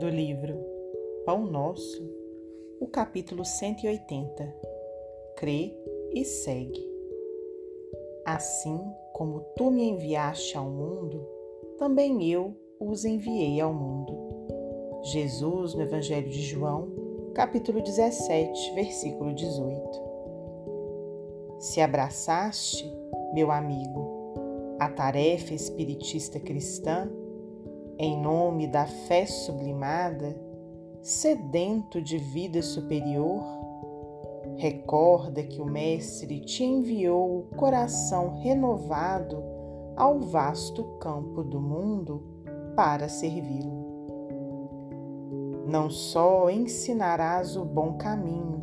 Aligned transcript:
livro 0.00 0.58
Pão 1.24 1.44
Nosso, 1.44 2.02
o 2.80 2.86
capítulo 2.86 3.44
180 3.44 4.54
Crê 5.36 5.72
e 6.12 6.24
segue. 6.24 6.90
Assim 8.24 8.80
como 9.12 9.40
tu 9.56 9.70
me 9.70 9.84
enviaste 9.88 10.56
ao 10.56 10.70
mundo, 10.70 11.26
também 11.78 12.28
eu 12.30 12.56
os 12.80 13.04
enviei 13.04 13.60
ao 13.60 13.74
mundo. 13.74 14.16
Jesus, 15.02 15.74
no 15.74 15.82
Evangelho 15.82 16.28
de 16.28 16.42
João, 16.42 16.88
capítulo 17.34 17.82
17, 17.82 18.74
versículo 18.74 19.34
18. 19.34 20.02
Se 21.58 21.80
abraçaste, 21.80 22.84
meu 23.34 23.50
amigo, 23.50 24.76
a 24.78 24.88
tarefa 24.88 25.54
espiritista 25.54 26.40
cristã, 26.40 27.10
em 27.98 28.20
nome 28.20 28.66
da 28.66 28.86
fé 28.86 29.26
sublimada, 29.26 30.36
sedento 31.00 32.00
de 32.00 32.18
vida 32.18 32.62
superior, 32.62 33.42
recorda 34.56 35.42
que 35.42 35.60
o 35.60 35.66
Mestre 35.66 36.40
te 36.40 36.64
enviou 36.64 37.38
o 37.40 37.56
coração 37.56 38.40
renovado 38.40 39.42
ao 39.96 40.20
vasto 40.20 40.84
campo 40.98 41.42
do 41.42 41.60
mundo 41.60 42.22
para 42.74 43.08
servi-lo. 43.08 43.82
Não 45.66 45.90
só 45.90 46.50
ensinarás 46.50 47.56
o 47.56 47.64
bom 47.64 47.94
caminho, 47.94 48.62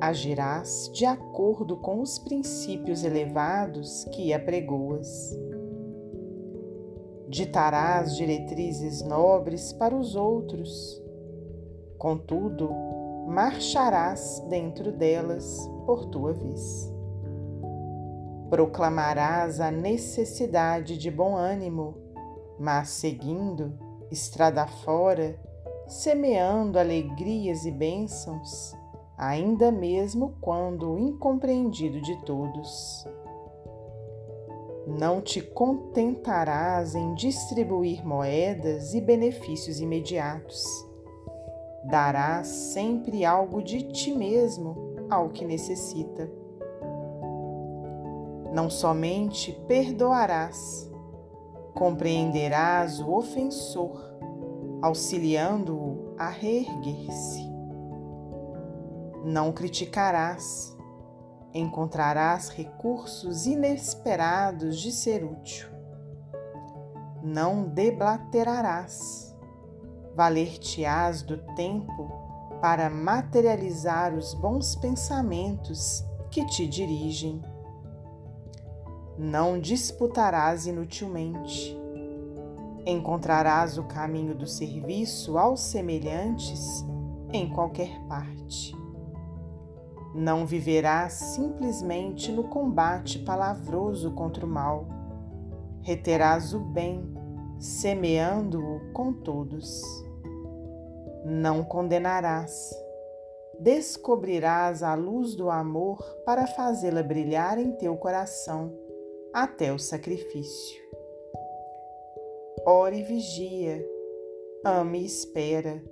agirás 0.00 0.90
de 0.92 1.06
acordo 1.06 1.76
com 1.76 2.00
os 2.00 2.18
princípios 2.18 3.02
elevados 3.02 4.04
que 4.12 4.32
apregoas 4.32 5.36
ditarás 7.34 8.16
diretrizes 8.16 9.02
nobres 9.02 9.72
para 9.72 9.92
os 9.92 10.14
outros. 10.14 11.02
Contudo, 11.98 12.70
marcharás 13.26 14.38
dentro 14.48 14.92
delas 14.92 15.68
por 15.84 16.06
tua 16.06 16.32
vez. 16.32 16.94
Proclamarás 18.48 19.58
a 19.58 19.72
necessidade 19.72 20.96
de 20.96 21.10
bom 21.10 21.34
ânimo, 21.34 21.96
mas 22.56 22.90
seguindo, 22.90 23.76
estrada 24.12 24.64
fora, 24.68 25.36
semeando 25.88 26.78
alegrias 26.78 27.66
e 27.66 27.72
bênçãos, 27.72 28.76
ainda 29.18 29.72
mesmo 29.72 30.36
quando 30.40 30.96
incompreendido 31.00 32.00
de 32.00 32.16
todos. 32.24 33.04
Não 34.86 35.22
te 35.22 35.40
contentarás 35.40 36.94
em 36.94 37.14
distribuir 37.14 38.06
moedas 38.06 38.92
e 38.92 39.00
benefícios 39.00 39.80
imediatos. 39.80 40.62
Darás 41.84 42.46
sempre 42.48 43.24
algo 43.24 43.62
de 43.62 43.82
ti 43.92 44.12
mesmo 44.12 44.94
ao 45.08 45.30
que 45.30 45.44
necessita. 45.44 46.30
Não 48.52 48.68
somente 48.68 49.52
perdoarás, 49.66 50.90
compreenderás 51.74 53.00
o 53.00 53.10
ofensor, 53.10 53.98
auxiliando-o 54.82 56.14
a 56.18 56.28
reerguer-se. 56.28 57.50
Não 59.24 59.50
criticarás, 59.50 60.73
encontrarás 61.54 62.48
recursos 62.48 63.46
inesperados 63.46 64.80
de 64.80 64.90
ser 64.90 65.24
útil. 65.24 65.68
Não 67.22 67.68
deblaterarás, 67.68 69.34
valer-te-ás 70.16 71.22
do 71.22 71.38
tempo 71.54 72.10
para 72.60 72.90
materializar 72.90 74.12
os 74.14 74.34
bons 74.34 74.74
pensamentos 74.74 76.04
que 76.28 76.44
te 76.46 76.66
dirigem. 76.66 77.40
Não 79.16 79.60
disputarás 79.60 80.66
inutilmente. 80.66 81.78
Encontrarás 82.84 83.78
o 83.78 83.84
caminho 83.84 84.34
do 84.34 84.46
serviço 84.46 85.38
aos 85.38 85.60
semelhantes 85.60 86.84
em 87.32 87.48
qualquer 87.48 87.98
parte 88.08 88.83
não 90.14 90.46
viverás 90.46 91.12
simplesmente 91.12 92.30
no 92.30 92.44
combate 92.44 93.18
palavroso 93.18 94.12
contra 94.12 94.46
o 94.46 94.48
mal. 94.48 94.86
Reterás 95.82 96.54
o 96.54 96.60
bem, 96.60 97.02
semeando-o 97.58 98.92
com 98.92 99.12
todos. 99.12 99.82
Não 101.24 101.64
condenarás. 101.64 102.72
Descobrirás 103.58 104.82
a 104.82 104.94
luz 104.94 105.34
do 105.34 105.50
amor 105.50 106.00
para 106.24 106.46
fazê-la 106.46 107.02
brilhar 107.02 107.58
em 107.58 107.72
teu 107.72 107.96
coração 107.96 108.72
até 109.32 109.72
o 109.72 109.78
sacrifício. 109.78 110.82
Ore 112.64 113.00
e 113.00 113.02
vigia, 113.02 113.84
ame 114.64 115.00
e 115.00 115.06
espera, 115.06 115.82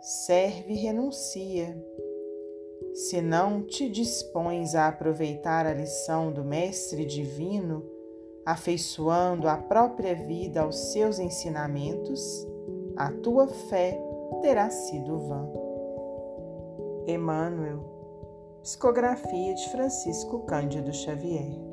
serve 0.00 0.74
e 0.74 0.76
renuncia 0.76 1.76
se 2.94 3.20
não 3.20 3.62
te 3.62 3.88
dispões 3.88 4.74
a 4.74 4.88
aproveitar 4.88 5.66
a 5.66 5.72
lição 5.72 6.32
do 6.32 6.44
Mestre 6.44 7.04
Divino, 7.04 7.84
afeiçoando 8.44 9.48
a 9.48 9.56
própria 9.56 10.14
vida 10.14 10.62
aos 10.62 10.92
seus 10.92 11.18
ensinamentos, 11.18 12.20
a 12.96 13.10
tua 13.10 13.46
fé 13.46 13.98
terá 14.42 14.68
sido 14.70 15.18
vã. 15.18 15.48
Emmanuel, 17.06 17.84
psicografia 18.62 19.54
de 19.54 19.70
Francisco 19.70 20.40
Cândido 20.40 20.92
Xavier. 20.92 21.69